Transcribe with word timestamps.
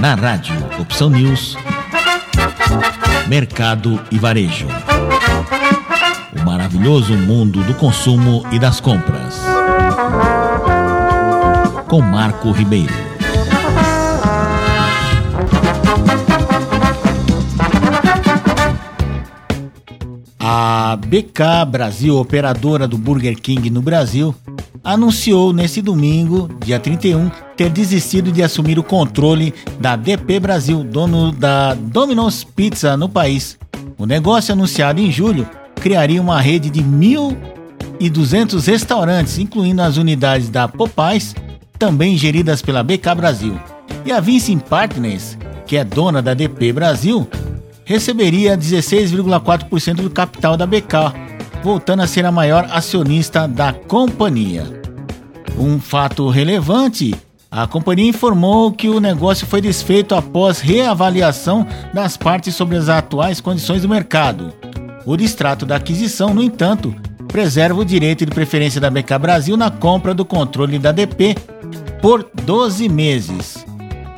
Na 0.00 0.14
rádio 0.14 0.54
Opção 0.78 1.10
News, 1.10 1.56
Mercado 3.26 4.00
e 4.12 4.18
Varejo. 4.18 4.68
O 6.36 6.44
maravilhoso 6.44 7.14
mundo 7.14 7.64
do 7.64 7.74
consumo 7.74 8.46
e 8.52 8.60
das 8.60 8.80
compras. 8.80 9.40
Com 11.88 12.00
Marco 12.00 12.52
Ribeiro. 12.52 12.94
A 20.38 20.96
BK 20.96 21.66
Brasil, 21.68 22.16
operadora 22.16 22.86
do 22.86 22.96
Burger 22.96 23.36
King 23.40 23.68
no 23.68 23.82
Brasil, 23.82 24.32
anunciou 24.82 25.52
nesse 25.52 25.82
domingo, 25.82 26.48
dia 26.64 26.78
31, 26.78 27.30
ter 27.56 27.70
desistido 27.70 28.30
de 28.30 28.42
assumir 28.42 28.78
o 28.78 28.82
controle 28.82 29.54
da 29.80 29.96
DP 29.96 30.40
Brasil, 30.40 30.82
dono 30.84 31.32
da 31.32 31.74
Domino's 31.74 32.44
Pizza 32.44 32.96
no 32.96 33.08
país. 33.08 33.58
O 33.96 34.06
negócio 34.06 34.52
anunciado 34.52 35.00
em 35.00 35.10
julho 35.10 35.48
criaria 35.74 36.20
uma 36.20 36.40
rede 36.40 36.70
de 36.70 36.82
1.200 36.82 38.64
restaurantes, 38.66 39.38
incluindo 39.38 39.82
as 39.82 39.96
unidades 39.96 40.48
da 40.48 40.68
Popeyes, 40.68 41.34
também 41.78 42.16
geridas 42.16 42.60
pela 42.60 42.82
BK 42.82 43.14
Brasil. 43.16 43.58
E 44.04 44.12
a 44.12 44.20
Vincent 44.20 44.62
Partners, 44.62 45.38
que 45.66 45.76
é 45.76 45.84
dona 45.84 46.20
da 46.22 46.34
DP 46.34 46.72
Brasil, 46.72 47.28
receberia 47.84 48.56
16,4% 48.56 49.94
do 49.96 50.10
capital 50.10 50.56
da 50.56 50.66
BK, 50.66 51.27
voltando 51.68 52.00
a 52.00 52.06
ser 52.06 52.24
a 52.24 52.32
maior 52.32 52.66
acionista 52.70 53.46
da 53.46 53.74
companhia. 53.74 54.64
Um 55.58 55.78
fato 55.78 56.26
relevante: 56.30 57.14
a 57.50 57.66
companhia 57.66 58.08
informou 58.08 58.72
que 58.72 58.88
o 58.88 58.98
negócio 58.98 59.46
foi 59.46 59.60
desfeito 59.60 60.14
após 60.14 60.60
reavaliação 60.60 61.66
das 61.92 62.16
partes 62.16 62.54
sobre 62.54 62.78
as 62.78 62.88
atuais 62.88 63.38
condições 63.38 63.82
do 63.82 63.88
mercado. 63.88 64.50
O 65.04 65.14
distrato 65.14 65.66
da 65.66 65.76
aquisição, 65.76 66.32
no 66.32 66.42
entanto, 66.42 66.94
preserva 67.28 67.78
o 67.78 67.84
direito 67.84 68.24
de 68.24 68.32
preferência 68.32 68.80
da 68.80 68.88
BK 68.88 69.18
Brasil 69.18 69.54
na 69.54 69.70
compra 69.70 70.14
do 70.14 70.24
controle 70.24 70.78
da 70.78 70.90
DP 70.90 71.36
por 72.00 72.26
12 72.44 72.88
meses. 72.88 73.62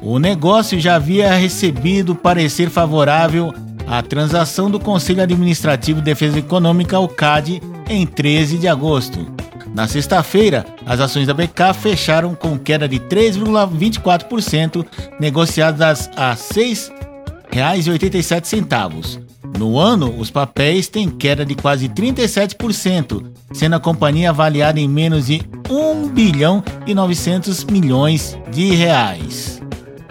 O 0.00 0.20
negócio 0.20 0.78
já 0.78 0.94
havia 0.94 1.34
recebido 1.34 2.14
parecer 2.14 2.70
favorável 2.70 3.52
a 3.90 4.00
transação 4.02 4.70
do 4.70 4.78
Conselho 4.78 5.20
Administrativo 5.20 5.98
de 5.98 6.04
Defesa 6.04 6.38
Econômica, 6.38 7.00
o 7.00 7.08
CAD, 7.08 7.60
em 7.88 8.06
13 8.06 8.56
de 8.56 8.68
agosto. 8.68 9.26
Na 9.74 9.88
sexta-feira, 9.88 10.64
as 10.86 11.00
ações 11.00 11.26
da 11.26 11.34
BK 11.34 11.74
fecharam 11.74 12.36
com 12.36 12.56
queda 12.56 12.88
de 12.88 13.00
3,24%, 13.00 14.86
negociadas 15.18 16.08
a 16.16 16.30
R$ 16.30 16.36
6,87. 16.36 19.20
No 19.58 19.76
ano, 19.76 20.14
os 20.16 20.30
papéis 20.30 20.86
têm 20.86 21.10
queda 21.10 21.44
de 21.44 21.56
quase 21.56 21.88
37%, 21.88 23.26
sendo 23.52 23.74
a 23.74 23.80
companhia 23.80 24.30
avaliada 24.30 24.78
em 24.78 24.88
menos 24.88 25.26
de 25.26 25.42
1 25.68 26.10
bilhão 26.10 26.62
e 26.86 26.94
900 26.94 27.64
milhões 27.64 28.38
de 28.52 28.72
reais. 28.72 29.59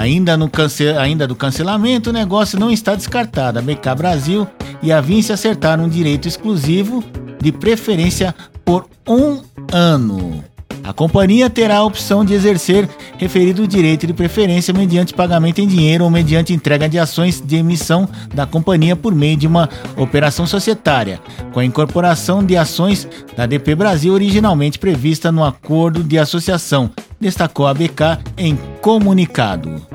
Ainda, 0.00 0.34
no 0.34 0.48
cance... 0.48 0.88
Ainda 0.88 1.26
do 1.26 1.36
cancelamento, 1.36 2.08
o 2.08 2.12
negócio 2.12 2.58
não 2.58 2.70
está 2.70 2.94
descartado. 2.94 3.58
A 3.58 3.62
BK 3.62 3.94
Brasil 3.94 4.48
e 4.82 4.90
a 4.90 4.98
Vinci 4.98 5.30
acertaram 5.30 5.84
um 5.84 5.88
direito 5.90 6.26
exclusivo 6.26 7.04
de 7.38 7.52
preferência 7.52 8.34
por 8.64 8.86
um 9.06 9.42
ano. 9.70 10.42
A 10.82 10.94
companhia 10.94 11.50
terá 11.50 11.76
a 11.76 11.84
opção 11.84 12.24
de 12.24 12.32
exercer 12.32 12.88
referido 13.18 13.68
direito 13.68 14.06
de 14.06 14.14
preferência 14.14 14.72
mediante 14.72 15.12
pagamento 15.12 15.60
em 15.60 15.66
dinheiro 15.66 16.04
ou 16.04 16.10
mediante 16.10 16.54
entrega 16.54 16.88
de 16.88 16.98
ações 16.98 17.38
de 17.38 17.56
emissão 17.56 18.08
da 18.34 18.46
companhia 18.46 18.96
por 18.96 19.14
meio 19.14 19.36
de 19.36 19.46
uma 19.46 19.68
operação 19.98 20.46
societária, 20.46 21.20
com 21.52 21.60
a 21.60 21.64
incorporação 21.64 22.42
de 22.42 22.56
ações 22.56 23.06
da 23.36 23.44
DP 23.44 23.74
Brasil 23.74 24.14
originalmente 24.14 24.78
prevista 24.78 25.30
no 25.30 25.44
acordo 25.44 26.02
de 26.02 26.18
associação, 26.18 26.90
destacou 27.20 27.66
a 27.66 27.74
BK 27.74 28.18
em 28.36 28.56
comunicado. 28.80 29.86